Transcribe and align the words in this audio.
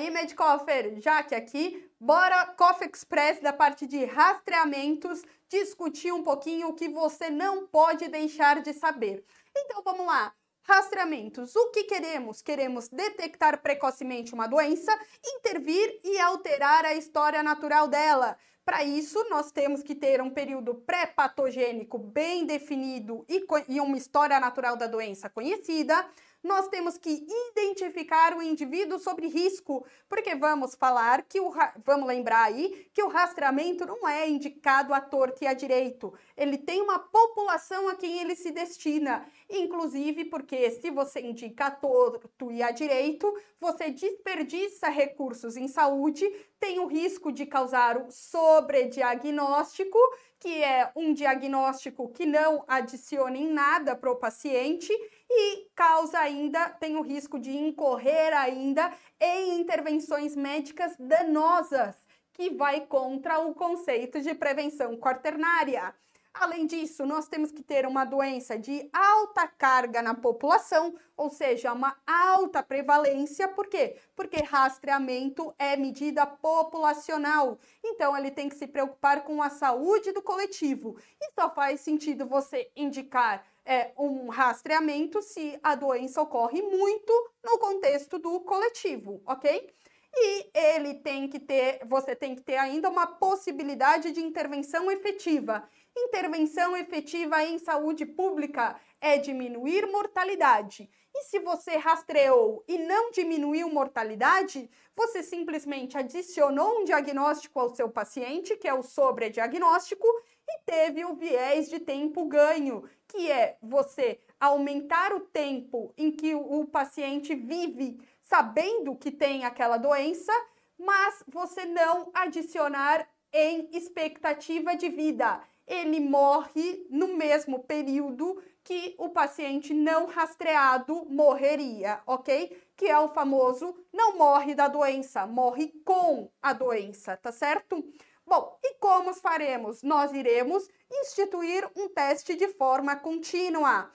aí, 0.00 0.10
Medcofer, 0.10 0.98
já 1.00 1.22
que 1.22 1.34
aqui, 1.34 1.90
bora 2.00 2.46
Coffee 2.56 2.90
Express 2.92 3.40
da 3.40 3.52
parte 3.52 3.86
de 3.86 4.04
rastreamentos, 4.06 5.22
discutir 5.48 6.12
um 6.12 6.22
pouquinho 6.22 6.68
o 6.68 6.74
que 6.74 6.88
você 6.88 7.28
não 7.28 7.66
pode 7.66 8.08
deixar 8.08 8.62
de 8.62 8.72
saber. 8.72 9.22
Então 9.54 9.82
vamos 9.84 10.06
lá. 10.06 10.32
Rastreamentos. 10.62 11.54
O 11.56 11.70
que 11.70 11.84
queremos? 11.84 12.40
Queremos 12.40 12.88
detectar 12.88 13.60
precocemente 13.60 14.32
uma 14.32 14.46
doença, 14.46 14.96
intervir 15.36 16.00
e 16.04 16.18
alterar 16.18 16.84
a 16.84 16.94
história 16.94 17.42
natural 17.42 17.88
dela. 17.88 18.36
Para 18.64 18.84
isso, 18.84 19.26
nós 19.28 19.50
temos 19.50 19.82
que 19.82 19.94
ter 19.94 20.22
um 20.22 20.30
período 20.30 20.74
pré-patogênico 20.74 21.98
bem 21.98 22.46
definido 22.46 23.24
e, 23.28 23.44
e 23.68 23.80
uma 23.80 23.96
história 23.96 24.38
natural 24.38 24.76
da 24.76 24.86
doença 24.86 25.28
conhecida 25.28 26.06
nós 26.42 26.68
temos 26.68 26.96
que 26.96 27.26
identificar 27.54 28.36
o 28.36 28.42
indivíduo 28.42 28.98
sobre 28.98 29.28
risco, 29.28 29.84
porque 30.08 30.34
vamos 30.34 30.74
falar 30.74 31.22
que 31.22 31.40
o 31.40 31.52
vamos 31.84 32.06
lembrar 32.06 32.44
aí 32.44 32.88
que 32.94 33.02
o 33.02 33.08
rastreamento 33.08 33.84
não 33.86 34.08
é 34.08 34.28
indicado 34.28 34.94
à 34.94 35.00
torta 35.00 35.44
e 35.44 35.46
à 35.46 35.52
direito. 35.52 36.12
Ele 36.36 36.56
tem 36.56 36.80
uma 36.80 36.98
população 36.98 37.88
a 37.88 37.94
quem 37.94 38.20
ele 38.20 38.34
se 38.34 38.50
destina, 38.50 39.26
inclusive 39.48 40.24
porque 40.24 40.70
se 40.70 40.90
você 40.90 41.20
indica 41.20 41.66
a 41.66 41.70
torto 41.70 42.50
e 42.50 42.62
a 42.62 42.70
direito, 42.70 43.32
você 43.60 43.90
desperdiça 43.90 44.88
recursos 44.88 45.56
em 45.56 45.68
saúde, 45.68 46.26
tem 46.58 46.78
o 46.78 46.86
risco 46.86 47.30
de 47.30 47.44
causar 47.46 47.96
o 47.98 48.10
sobrediagnóstico, 48.10 49.98
que 50.40 50.64
é 50.64 50.90
um 50.96 51.12
diagnóstico 51.12 52.08
que 52.08 52.24
não 52.24 52.64
adiciona 52.66 53.36
em 53.36 53.52
nada 53.52 53.94
para 53.94 54.10
o 54.10 54.16
paciente 54.16 54.90
e 55.28 55.68
causa 55.76 56.18
ainda, 56.18 56.70
tem 56.70 56.96
o 56.96 57.02
risco 57.02 57.38
de 57.38 57.54
incorrer 57.54 58.32
ainda 58.32 58.90
em 59.20 59.60
intervenções 59.60 60.34
médicas 60.34 60.96
danosas, 60.98 61.94
que 62.32 62.48
vai 62.48 62.80
contra 62.86 63.38
o 63.38 63.54
conceito 63.54 64.20
de 64.22 64.34
prevenção 64.34 64.96
quaternária. 64.96 65.94
Além 66.32 66.64
disso, 66.64 67.04
nós 67.04 67.26
temos 67.26 67.50
que 67.50 67.62
ter 67.62 67.84
uma 67.84 68.04
doença 68.04 68.56
de 68.56 68.88
alta 68.92 69.48
carga 69.48 70.00
na 70.00 70.14
população, 70.14 70.94
ou 71.16 71.28
seja, 71.28 71.72
uma 71.72 71.96
alta 72.06 72.62
prevalência. 72.62 73.48
Por 73.48 73.66
quê? 73.66 73.96
Porque 74.14 74.42
rastreamento 74.42 75.52
é 75.58 75.76
medida 75.76 76.24
populacional. 76.26 77.58
Então, 77.84 78.16
ele 78.16 78.30
tem 78.30 78.48
que 78.48 78.54
se 78.54 78.68
preocupar 78.68 79.24
com 79.24 79.42
a 79.42 79.50
saúde 79.50 80.12
do 80.12 80.22
coletivo. 80.22 80.96
E 81.20 81.32
só 81.32 81.50
faz 81.50 81.80
sentido 81.80 82.26
você 82.26 82.70
indicar 82.76 83.44
é, 83.64 83.92
um 83.98 84.28
rastreamento 84.28 85.20
se 85.22 85.58
a 85.62 85.74
doença 85.74 86.22
ocorre 86.22 86.62
muito 86.62 87.12
no 87.44 87.58
contexto 87.58 88.18
do 88.18 88.40
coletivo, 88.40 89.20
ok? 89.26 89.68
E 90.12 90.50
ele 90.52 90.94
tem 90.94 91.28
que 91.28 91.38
ter, 91.38 91.80
você 91.86 92.16
tem 92.16 92.34
que 92.34 92.42
ter 92.42 92.56
ainda 92.56 92.88
uma 92.88 93.06
possibilidade 93.06 94.10
de 94.10 94.20
intervenção 94.20 94.90
efetiva. 94.90 95.68
Intervenção 96.02 96.74
efetiva 96.76 97.44
em 97.44 97.58
saúde 97.58 98.06
pública 98.06 98.80
é 99.00 99.18
diminuir 99.18 99.86
mortalidade. 99.86 100.90
E 101.14 101.24
se 101.24 101.38
você 101.40 101.76
rastreou 101.76 102.64
e 102.66 102.78
não 102.78 103.10
diminuiu 103.10 103.68
mortalidade, 103.68 104.70
você 104.96 105.22
simplesmente 105.22 105.98
adicionou 105.98 106.80
um 106.80 106.84
diagnóstico 106.84 107.60
ao 107.60 107.74
seu 107.74 107.90
paciente, 107.90 108.56
que 108.56 108.66
é 108.66 108.72
o 108.72 108.82
sobrediagnóstico, 108.82 110.06
e 110.48 110.60
teve 110.64 111.04
o 111.04 111.14
viés 111.14 111.68
de 111.68 111.78
tempo 111.78 112.24
ganho, 112.24 112.88
que 113.06 113.30
é 113.30 113.58
você 113.60 114.18
aumentar 114.38 115.12
o 115.12 115.20
tempo 115.20 115.92
em 115.98 116.10
que 116.10 116.34
o 116.34 116.64
paciente 116.66 117.34
vive 117.34 118.00
sabendo 118.22 118.96
que 118.96 119.10
tem 119.10 119.44
aquela 119.44 119.76
doença, 119.76 120.32
mas 120.78 121.22
você 121.28 121.66
não 121.66 122.10
adicionar 122.14 123.06
em 123.32 123.68
expectativa 123.72 124.74
de 124.74 124.88
vida. 124.88 125.40
Ele 125.70 126.00
morre 126.00 126.84
no 126.90 127.14
mesmo 127.14 127.60
período 127.60 128.42
que 128.64 128.96
o 128.98 129.10
paciente 129.10 129.72
não 129.72 130.06
rastreado 130.06 131.06
morreria, 131.08 132.00
ok? 132.04 132.60
Que 132.76 132.86
é 132.86 132.98
o 132.98 133.08
famoso 133.08 133.72
não 133.92 134.18
morre 134.18 134.52
da 134.52 134.66
doença, 134.66 135.28
morre 135.28 135.68
com 135.84 136.28
a 136.42 136.52
doença, 136.52 137.16
tá 137.16 137.30
certo? 137.30 137.84
Bom, 138.26 138.58
e 138.64 138.74
como 138.80 139.14
faremos? 139.14 139.84
Nós 139.84 140.12
iremos 140.12 140.68
instituir 140.90 141.70
um 141.76 141.88
teste 141.88 142.34
de 142.34 142.48
forma 142.48 142.96
contínua. 142.96 143.92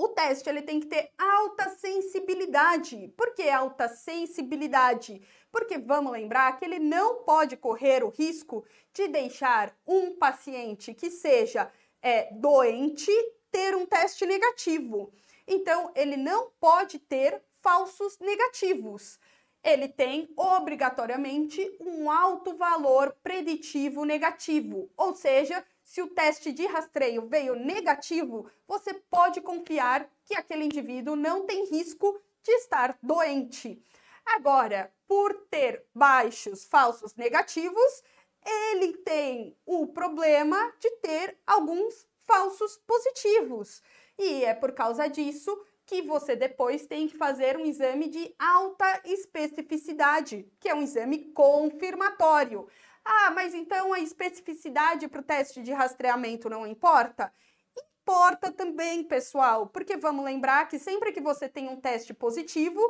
O 0.00 0.06
teste 0.06 0.48
ele 0.48 0.62
tem 0.62 0.78
que 0.78 0.86
ter 0.86 1.10
alta 1.18 1.70
sensibilidade. 1.70 3.12
Por 3.16 3.34
que 3.34 3.50
alta 3.50 3.88
sensibilidade? 3.88 5.20
Porque 5.50 5.76
vamos 5.76 6.12
lembrar 6.12 6.56
que 6.56 6.64
ele 6.64 6.78
não 6.78 7.24
pode 7.24 7.56
correr 7.56 8.04
o 8.04 8.08
risco 8.08 8.64
de 8.94 9.08
deixar 9.08 9.76
um 9.84 10.14
paciente 10.14 10.94
que 10.94 11.10
seja 11.10 11.68
é, 12.00 12.32
doente 12.32 13.10
ter 13.50 13.74
um 13.74 13.84
teste 13.84 14.24
negativo. 14.24 15.12
Então, 15.48 15.90
ele 15.96 16.16
não 16.16 16.52
pode 16.60 17.00
ter 17.00 17.42
falsos 17.60 18.20
negativos 18.20 19.18
ele 19.64 19.88
tem 19.88 20.32
obrigatoriamente 20.36 21.76
um 21.80 22.08
alto 22.08 22.56
valor 22.56 23.14
preditivo 23.22 24.04
negativo. 24.04 24.88
Ou 24.96 25.14
seja, 25.14 25.64
se 25.88 26.02
o 26.02 26.06
teste 26.06 26.52
de 26.52 26.66
rastreio 26.66 27.26
veio 27.26 27.54
negativo, 27.54 28.46
você 28.66 28.92
pode 28.92 29.40
confiar 29.40 30.06
que 30.26 30.34
aquele 30.34 30.66
indivíduo 30.66 31.16
não 31.16 31.46
tem 31.46 31.64
risco 31.64 32.20
de 32.42 32.52
estar 32.52 32.98
doente. 33.02 33.82
Agora, 34.26 34.92
por 35.06 35.32
ter 35.50 35.86
baixos 35.94 36.66
falsos 36.66 37.14
negativos, 37.14 38.02
ele 38.44 38.98
tem 38.98 39.56
o 39.64 39.86
problema 39.86 40.74
de 40.78 40.90
ter 40.96 41.38
alguns 41.46 42.06
falsos 42.18 42.76
positivos. 42.86 43.82
E 44.18 44.44
é 44.44 44.52
por 44.52 44.72
causa 44.72 45.08
disso 45.08 45.58
que 45.86 46.02
você 46.02 46.36
depois 46.36 46.86
tem 46.86 47.08
que 47.08 47.16
fazer 47.16 47.56
um 47.56 47.64
exame 47.64 48.08
de 48.08 48.34
alta 48.38 49.00
especificidade, 49.06 50.46
que 50.60 50.68
é 50.68 50.74
um 50.74 50.82
exame 50.82 51.32
confirmatório. 51.32 52.68
Ah, 53.10 53.30
mas 53.30 53.54
então 53.54 53.94
a 53.94 54.00
especificidade 54.00 55.08
para 55.08 55.20
o 55.20 55.24
teste 55.24 55.62
de 55.62 55.72
rastreamento 55.72 56.50
não 56.50 56.66
importa? 56.66 57.32
Importa 58.02 58.52
também, 58.52 59.02
pessoal, 59.02 59.66
porque 59.66 59.96
vamos 59.96 60.24
lembrar 60.24 60.68
que 60.68 60.78
sempre 60.78 61.10
que 61.12 61.20
você 61.20 61.48
tem 61.48 61.68
um 61.68 61.80
teste 61.80 62.12
positivo, 62.12 62.80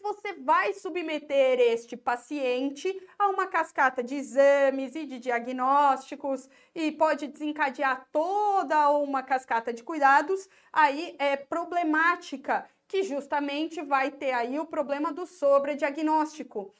você 0.00 0.32
vai 0.34 0.72
submeter 0.74 1.60
este 1.60 1.96
paciente 1.96 2.88
a 3.18 3.28
uma 3.28 3.46
cascata 3.46 4.02
de 4.02 4.16
exames 4.16 4.96
e 4.96 5.06
de 5.06 5.18
diagnósticos 5.20 6.48
e 6.74 6.90
pode 6.90 7.28
desencadear 7.28 8.08
toda 8.12 8.90
uma 8.90 9.22
cascata 9.22 9.72
de 9.72 9.84
cuidados 9.84 10.48
aí 10.72 11.14
é 11.20 11.36
problemática, 11.36 12.68
que 12.88 13.04
justamente 13.04 13.80
vai 13.82 14.10
ter 14.10 14.32
aí 14.32 14.58
o 14.58 14.66
problema 14.66 15.12
do 15.12 15.24
sobrediagnóstico. 15.24 16.72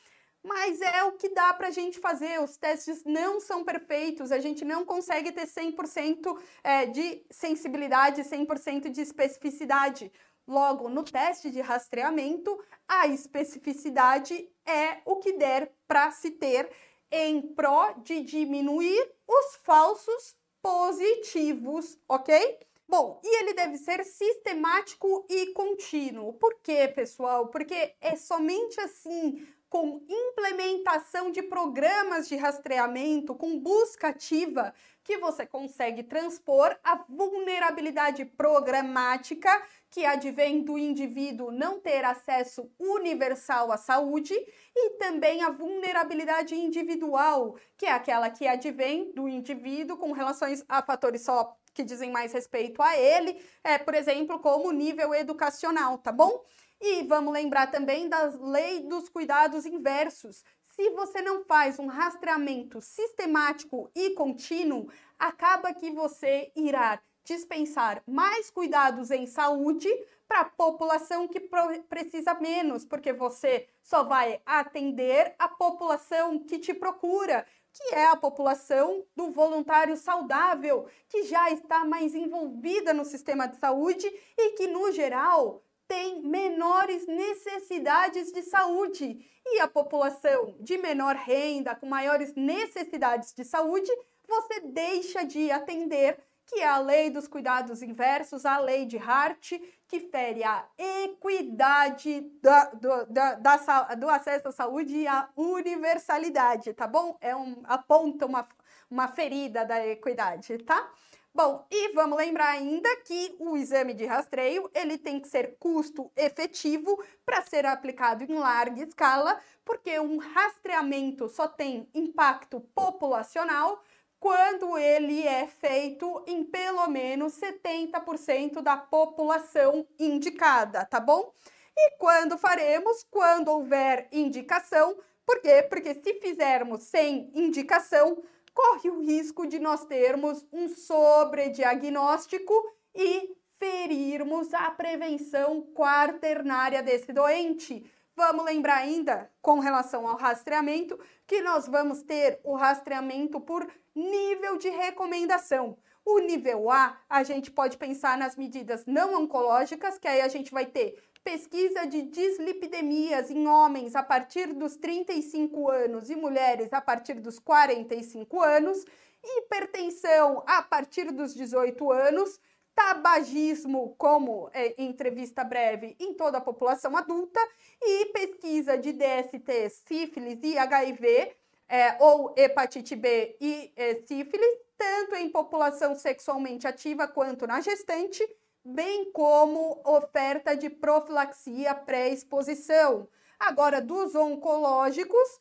Mas 0.43 0.81
é 0.81 1.03
o 1.05 1.13
que 1.13 1.29
dá 1.31 1.53
para 1.53 1.69
a 1.69 1.71
gente 1.71 1.99
fazer. 1.99 2.41
Os 2.41 2.57
testes 2.57 3.03
não 3.05 3.41
são 3.41 3.65
perfeitos, 3.65 4.31
a 4.31 4.39
gente 4.39 4.65
não 4.65 4.85
consegue 4.85 5.33
ter 5.33 5.47
100% 5.47 6.39
é, 6.63 6.87
de 6.87 7.25
sensibilidade, 7.31 8.23
100% 8.23 8.91
de 8.91 9.01
especificidade. 9.01 10.13
Logo, 10.47 10.89
no 10.89 11.03
teste 11.03 11.51
de 11.51 11.61
rastreamento, 11.61 12.59
a 12.87 13.07
especificidade 13.07 14.49
é 14.65 15.03
o 15.05 15.17
que 15.17 15.35
der 15.35 15.73
para 15.87 16.11
se 16.11 16.31
ter 16.31 16.71
em 17.11 17.43
pró 17.43 17.93
de 17.99 18.23
diminuir 18.23 19.13
os 19.27 19.57
falsos 19.63 20.37
positivos, 20.63 21.99
ok? 22.09 22.59
Bom, 22.89 23.21
e 23.23 23.41
ele 23.41 23.53
deve 23.53 23.77
ser 23.77 24.03
sistemático 24.03 25.27
e 25.29 25.53
contínuo. 25.53 26.33
Por 26.33 26.55
quê, 26.63 26.89
pessoal? 26.89 27.49
Porque 27.49 27.95
é 28.01 28.17
somente 28.17 28.81
assim 28.81 29.47
com 29.69 30.03
implementação 30.09 31.31
de 31.31 31.43
programas 31.43 32.29
de 32.29 32.37
rastreamento, 32.37 33.35
com 33.35 33.59
busca 33.59 34.09
ativa, 34.09 34.73
que 35.05 35.19
você 35.19 35.47
consegue 35.47 36.03
transpor 36.03 36.77
a 36.83 36.97
vulnerabilidade 37.09 38.25
programática 38.25 39.51
que 39.91 40.05
advém 40.05 40.63
do 40.63 40.79
indivíduo 40.79 41.51
não 41.51 41.81
ter 41.81 42.05
acesso 42.05 42.71
universal 42.79 43.73
à 43.73 43.77
saúde 43.77 44.35
e 44.77 44.91
também 44.99 45.43
a 45.43 45.51
vulnerabilidade 45.51 46.55
individual, 46.55 47.57
que 47.77 47.87
é 47.87 47.93
aquela 47.93 48.31
que 48.31 48.47
advém 48.47 49.13
do 49.13 49.29
indivíduo 49.29 49.97
com 49.97 50.13
relações 50.13 50.65
a 50.69 50.83
fatores 50.83 51.23
só 51.23 51.57
que 51.75 51.85
dizem 51.85 52.11
mais 52.11 52.33
respeito 52.33 52.83
a 52.83 52.99
ele, 52.99 53.41
é, 53.63 53.79
por 53.79 53.95
exemplo, 53.95 54.41
como 54.41 54.73
nível 54.73 55.15
educacional, 55.15 55.97
tá 55.99 56.11
bom? 56.11 56.43
E 56.81 57.03
vamos 57.03 57.33
lembrar 57.33 57.71
também 57.71 58.09
das 58.09 58.39
leis 58.39 58.83
dos 58.89 59.09
cuidados 59.09 59.67
inversos. 59.67 60.45
Se 60.63 60.91
você 60.91 61.21
não 61.21 61.45
faz 61.45 61.79
um 61.79 61.87
rastreamento 61.87 62.81
sistemático 62.81 63.91
e 63.97 64.11
contínuo, 64.11 64.89
acaba 65.19 65.75
que 65.75 65.91
você 65.91 66.53
irá 66.55 67.03
dispensar 67.25 68.03
mais 68.07 68.51
cuidados 68.51 69.11
em 69.11 69.27
saúde 69.27 69.89
para 70.27 70.41
a 70.41 70.45
população 70.45 71.27
que 71.27 71.41
precisa 71.89 72.35
menos, 72.35 72.85
porque 72.85 73.13
você 73.13 73.67
só 73.83 74.05
vai 74.05 74.41
atender 74.47 75.35
a 75.39 75.49
população 75.49 76.39
que 76.39 76.59
te 76.59 76.73
procura, 76.73 77.45
que 77.73 77.95
é 77.95 78.07
a 78.07 78.17
população 78.17 79.05
do 79.17 79.31
voluntário 79.31 79.97
saudável, 79.97 80.87
que 81.09 81.25
já 81.25 81.51
está 81.51 81.85
mais 81.85 82.15
envolvida 82.15 82.95
no 82.95 83.05
sistema 83.05 83.47
de 83.47 83.57
saúde 83.57 84.07
e 84.37 84.53
que, 84.53 84.67
no 84.67 84.91
geral, 84.93 85.63
tem 85.89 86.23
menores 86.23 87.07
necessidades 87.07 88.31
de 88.31 88.43
saúde. 88.43 89.19
E 89.45 89.61
a 89.61 89.67
população 89.67 90.55
de 90.61 90.77
menor 90.77 91.17
renda, 91.17 91.75
com 91.75 91.87
maiores 91.87 92.35
necessidades 92.35 93.33
de 93.33 93.45
saúde, 93.45 93.91
você 94.29 94.61
deixa 94.61 95.25
de 95.25 95.51
atender 95.51 96.19
que 96.49 96.61
é 96.61 96.67
a 96.67 96.79
lei 96.79 97.11
dos 97.11 97.29
cuidados 97.29 97.83
inversos, 97.83 98.47
a 98.47 98.59
lei 98.59 98.87
de 98.87 98.97
Hart, 98.97 99.53
que 99.87 100.01
fere 100.01 100.43
a 100.43 100.67
equidade 100.79 102.21
da, 102.43 102.65
do, 102.71 103.07
da, 103.07 103.35
da, 103.35 103.95
do 103.95 104.09
acesso 104.09 104.49
à 104.49 104.53
saúde 104.53 104.97
e 104.97 105.07
a 105.07 105.29
universalidade, 105.37 106.73
tá 106.73 106.87
bom? 106.87 107.19
É 107.21 107.37
um, 107.37 107.63
aponta 107.65 108.25
uma, 108.25 108.49
uma 108.91 109.09
ferida 109.09 109.65
da 109.65 109.87
equidade, 109.87 110.57
tá? 110.59 110.91
Bom, 111.35 111.67
e 111.71 111.93
vamos 111.93 112.19
lembrar 112.19 112.51
ainda 112.51 112.89
que 113.05 113.37
o 113.39 113.57
exame 113.57 113.95
de 113.95 114.05
rastreio 114.05 114.69
ele 114.75 114.99
tem 114.99 115.21
que 115.21 115.29
ser 115.29 115.57
custo 115.59 116.11
efetivo 116.17 117.01
para 117.25 117.43
ser 117.43 117.65
aplicado 117.65 118.25
em 118.25 118.35
larga 118.35 118.83
escala, 118.83 119.39
porque 119.65 120.01
um 120.01 120.19
rastreamento 120.19 121.29
só 121.29 121.47
tem 121.47 121.89
impacto 121.95 122.61
populacional 122.75 123.81
quando 124.19 124.77
ele 124.77 125.25
é 125.27 125.47
feito 125.47 126.25
em 126.27 126.43
pelo 126.43 126.89
menos 126.89 127.35
70% 127.35 128.61
da 128.61 128.77
população 128.77 129.87
indicada, 129.99 130.85
tá 130.85 130.99
bom? 130.99 131.33
E 131.77 131.97
quando 131.99 132.37
faremos? 132.37 133.05
Quando 133.09 133.49
houver 133.49 134.09
indicação. 134.11 134.99
Por 135.25 135.41
quê? 135.41 135.63
Porque 135.63 135.95
se 135.95 136.15
fizermos 136.15 136.83
sem 136.85 137.31
indicação, 137.35 138.21
corre 138.59 138.91
o 138.91 139.01
risco 139.01 139.47
de 139.47 139.61
nós 139.61 139.85
termos 139.85 140.45
um 140.53 140.69
sobrediagnóstico 140.69 142.53
e 142.93 143.37
ferirmos 143.57 144.53
a 144.53 144.69
prevenção 144.73 145.63
quaternária 145.73 146.83
desse 146.83 147.13
doente. 147.13 147.89
Vamos 148.17 148.45
lembrar 148.45 148.79
ainda, 148.79 149.31
com 149.41 149.61
relação 149.61 150.09
ao 150.09 150.17
rastreamento, 150.17 150.99
que 151.25 151.41
nós 151.41 151.69
vamos 151.69 152.03
ter 152.03 152.41
o 152.43 152.57
rastreamento 152.57 153.41
por 153.41 153.65
nível 153.95 154.59
de 154.59 154.71
recomendação. 154.71 155.79
O 156.05 156.19
nível 156.21 156.71
A, 156.71 156.99
a 157.09 157.23
gente 157.23 157.51
pode 157.51 157.77
pensar 157.77 158.17
nas 158.17 158.37
medidas 158.37 158.85
não 158.87 159.23
oncológicas, 159.23 159.99
que 159.99 160.09
aí 160.09 160.21
a 160.21 160.29
gente 160.29 160.51
vai 160.51 160.67
ter 160.67 160.99
pesquisa 161.23 161.87
de 161.87 162.03
dislipidemias 162.03 163.31
em 163.31 163.47
homens 163.47 163.95
a 163.95 164.03
partir 164.03 164.55
dos 164.55 164.77
35 164.77 165.71
anos 165.71 166.09
e 166.09 166.17
mulheres 166.17 166.73
a 166.73 166.81
partir 166.81 167.15
dos 167.15 167.39
45 167.39 168.41
anos, 168.41 168.85
hipertensão 169.23 170.43
a 170.47 170.63
partir 170.63 171.13
dos 171.13 171.35
18 171.35 171.93
anos, 171.93 172.41
tabagismo 172.75 173.95
como 173.99 174.49
é, 174.55 174.81
entrevista 174.81 175.43
breve 175.43 175.97
em 175.99 176.15
toda 176.15 176.39
a 176.39 176.41
população 176.41 176.97
adulta 176.97 177.41
e 177.83 178.07
pesquisa 178.07 178.79
de 178.79 178.93
DST, 178.93 179.69
sífilis 179.85 180.39
e 180.43 180.57
HIV 180.57 181.37
é, 181.69 181.97
ou 182.03 182.33
hepatite 182.37 182.95
B 182.95 183.37
e 183.41 183.73
é, 183.77 183.97
sífilis, 183.97 184.68
tanto 184.79 185.17
em 185.17 185.29
população 185.29 185.95
sexualmente 185.95 186.67
ativa 186.67 187.09
quanto 187.09 187.47
na 187.47 187.61
gestante, 187.61 188.25
bem 188.65 189.11
como 189.13 189.83
oferta 189.85 190.57
de 190.57 190.71
profilaxia 190.71 191.75
pré-exposição. 191.75 193.09
Agora, 193.39 193.81
dos 193.81 194.15
oncológicos, 194.15 195.41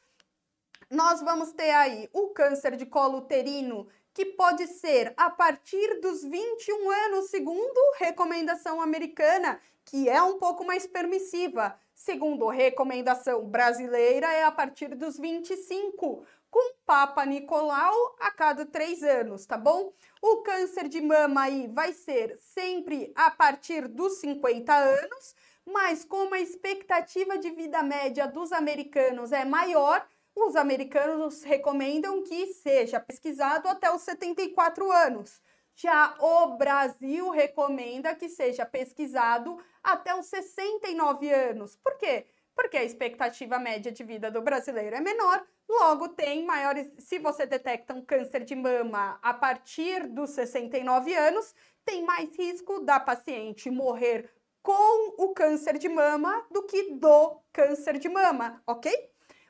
nós 0.89 1.22
vamos 1.22 1.51
ter 1.51 1.72
aí 1.72 2.10
o 2.12 2.30
câncer 2.30 2.75
de 2.75 2.86
colo 2.86 3.19
uterino 3.19 3.88
que 4.13 4.25
pode 4.25 4.66
ser 4.66 5.13
a 5.16 5.30
partir 5.30 6.00
dos 6.01 6.24
21 6.24 6.90
anos, 6.90 7.30
segundo 7.30 7.80
recomendação 8.00 8.81
americana, 8.81 9.60
que 9.86 10.10
é 10.10 10.19
um 10.24 10.40
pouco 10.40 10.66
mais 10.66 10.88
permissiva. 10.88 11.80
Segundo 11.94 12.48
recomendação 12.48 13.48
brasileira, 13.48 14.28
é 14.33 14.44
a 14.44 14.51
partir 14.51 14.95
dos 14.95 15.19
25, 15.19 16.25
com 16.57 16.74
Papa 16.88 17.24
Nicolau 17.24 18.15
a 18.19 18.31
cada 18.31 18.65
três 18.65 19.04
anos, 19.04 19.45
tá 19.45 19.56
bom? 19.56 19.94
O 20.19 20.38
câncer 20.38 20.88
de 20.88 21.00
mama 21.00 21.44
aí 21.44 21.68
vai 21.68 21.94
ser 21.94 22.36
sempre 22.39 23.13
a 23.15 23.30
partir 23.30 23.88
dos 23.88 24.13
50 24.21 24.74
anos, 24.74 25.36
mas 25.63 26.04
como 26.04 26.33
a 26.33 26.39
expectativa 26.39 27.38
de 27.38 27.51
vida 27.51 27.83
média 27.83 28.27
dos 28.27 28.51
americanos 28.51 29.31
é 29.31 29.45
maior, 29.45 30.04
os 30.36 30.56
americanos 30.56 31.44
recomendam 31.44 32.24
que 32.24 32.48
seja 32.48 33.00
pesquisado 33.00 33.68
até 33.68 33.94
os 33.94 34.01
74 34.01 34.92
anos. 34.92 35.39
Já 35.75 36.18
o 36.19 36.57
Brasil 36.57 37.30
recomenda 37.30 38.15
que 38.15 38.30
seja 38.30 38.65
pesquisado 38.65 39.63
até 39.83 40.15
os 40.15 40.25
69 40.25 41.31
anos. 41.31 41.75
Por 41.75 42.00
quê? 42.00 42.25
Porque 42.57 42.75
a 42.75 42.83
expectativa 42.83 43.59
média 43.59 43.92
de 43.92 44.04
vida 44.04 44.31
do 44.31 44.42
brasileiro 44.42 44.95
é 44.95 45.00
menor, 45.00 45.45
logo 45.69 46.09
tem 46.09 46.44
maiores. 46.44 46.89
Se 46.98 47.19
você 47.19 47.45
detecta 47.45 47.94
um 47.94 48.01
câncer 48.01 48.44
de 48.44 48.56
mama 48.56 49.19
a 49.21 49.31
partir 49.31 50.07
dos 50.07 50.31
69 50.31 51.13
anos, 51.13 51.54
tem 51.86 52.04
mais 52.04 52.36
risco 52.36 52.80
da 52.80 53.00
paciente 53.00 53.69
morrer 53.69 54.33
com 54.63 55.24
o 55.24 55.33
câncer 55.36 55.77
de 55.77 55.88
mama 55.88 56.45
do 56.51 56.63
que 56.63 56.95
do 56.95 57.39
câncer 57.54 58.00
de 58.00 58.09
mama, 58.09 58.62
ok? 58.65 58.92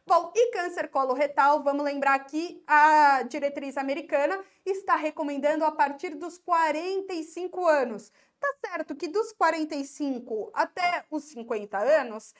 Bom, 0.05 0.31
e 0.35 0.51
câncer 0.51 0.89
coloretal, 0.89 1.63
vamos 1.63 1.83
lembrar 1.83 2.19
que 2.19 2.61
a 2.67 3.23
diretriz 3.23 3.77
americana 3.77 4.39
está 4.65 4.95
recomendando 4.95 5.63
a 5.65 5.71
partir 5.71 6.13
dos 6.13 6.37
45 6.37 7.65
anos. 7.65 8.11
Tá 8.39 8.53
certo 8.65 8.95
que 8.95 9.07
dos 9.07 9.33
45 9.33 10.51
até 10.53 11.03
os 11.09 11.23
50 11.23 11.77
anos 11.77 12.33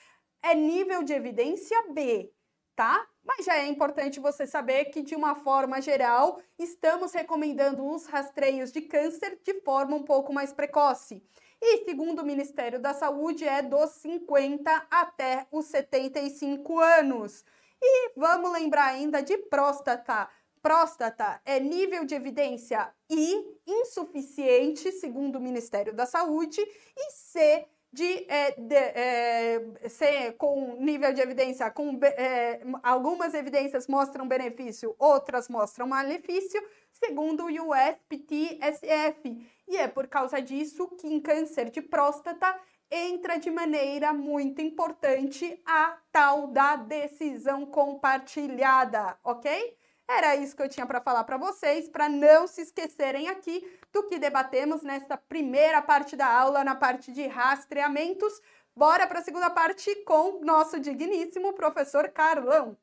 é 0.44 0.54
nível 0.56 1.04
de 1.04 1.13
evidência 1.13 1.92
B, 1.94 2.31
tá? 2.75 3.07
Mas 3.24 3.45
já 3.45 3.57
é 3.57 3.68
importante 3.68 4.19
você 4.19 4.48
saber 4.48 4.86
que, 4.86 5.01
de 5.01 5.16
uma 5.16 5.36
forma 5.36 5.81
geral, 5.81 6.39
estamos 6.57 7.12
recomendando 7.12 7.86
os 7.86 8.06
rastreios 8.06 8.72
de 8.72 8.81
câncer 8.81 9.39
de 9.44 9.62
forma 9.62 9.95
um 9.95 10.04
pouco 10.04 10.34
mais 10.34 10.54
precoce. 10.54 11.22
E, 11.62 11.84
segundo 11.86 12.22
o 12.22 12.25
Ministério 12.25 12.79
da 12.79 12.94
Saúde, 12.94 13.46
é 13.46 13.62
dos 13.62 13.89
50 13.91 14.88
até 14.89 15.48
os 15.51 15.65
75 15.65 16.79
anos. 16.79 17.44
E 17.82 18.12
vamos 18.15 18.51
lembrar 18.51 18.86
ainda 18.86 19.22
de 19.22 19.38
próstata. 19.38 20.29
Próstata 20.62 21.41
é 21.46 21.60
nível 21.60 22.06
de 22.06 22.15
evidência 22.15 22.94
I 23.10 23.44
insuficiente, 23.65 24.91
segundo 24.91 25.38
o 25.38 25.41
Ministério 25.41 25.94
da 25.94 26.06
Saúde, 26.06 26.62
e 26.96 27.12
C 27.12 27.67
de, 27.91 28.25
é, 28.29 28.51
de 28.51 28.75
é, 28.75 29.89
C 29.89 30.34
com 30.34 30.75
nível 30.79 31.13
de 31.13 31.22
evidência, 31.22 31.72
com 31.72 32.00
é, 32.03 32.62
algumas 32.84 33.34
evidências 33.34 33.88
mostram 33.88 34.27
benefício, 34.27 34.96
outras 35.00 35.48
mostram 35.50 35.88
malefício, 35.88 36.62
segundo 36.91 37.46
o 37.46 37.72
USPT-SF. 37.72 39.48
E 39.67 39.77
é 39.77 39.88
por 39.88 40.08
causa 40.08 40.41
disso 40.41 40.88
que 41.00 41.08
em 41.08 41.20
câncer 41.20 41.70
de 41.70 41.82
próstata 41.82 42.60
entra 42.89 43.38
de 43.38 43.51
maneira 43.51 44.13
muito 44.13 44.62
importante 44.62 45.62
a 45.65 45.98
tal 46.12 46.48
da 46.48 46.75
decisão 46.77 47.65
compartilhada, 47.65 49.17
ok? 49.24 49.77
Era 50.09 50.37
isso 50.37 50.55
que 50.55 50.61
eu 50.61 50.69
tinha 50.69 50.85
para 50.85 51.01
falar 51.01 51.25
para 51.25 51.37
vocês, 51.37 51.89
para 51.89 52.07
não 52.07 52.47
se 52.47 52.61
esquecerem 52.61 53.27
aqui 53.27 53.61
do 53.91 54.03
que 54.03 54.17
debatemos 54.17 54.81
nesta 54.81 55.17
primeira 55.17 55.81
parte 55.81 56.15
da 56.15 56.27
aula, 56.27 56.63
na 56.63 56.75
parte 56.75 57.11
de 57.11 57.27
rastreamentos. 57.27 58.41
Bora 58.73 59.05
para 59.05 59.19
a 59.19 59.23
segunda 59.23 59.49
parte 59.49 59.93
com 60.05 60.39
nosso 60.45 60.79
digníssimo 60.79 61.51
professor 61.53 62.07
Carlão. 62.09 62.77